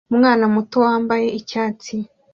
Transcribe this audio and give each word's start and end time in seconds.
umwana 0.13 0.43
muto 0.53 0.77
wambaye 0.85 1.27
icyatsi 1.39 1.95